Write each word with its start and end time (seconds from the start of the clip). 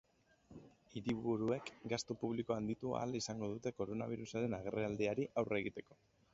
Hiriburuek 0.93 1.69
gastu 1.93 2.17
publikoa 2.23 2.57
handitu 2.63 2.95
ahal 3.01 3.15
izango 3.21 3.53
dute 3.53 3.75
koronabirusaren 3.81 4.59
agerraldiari 4.63 5.31
aurre 5.43 5.65
egiteko. 5.65 6.05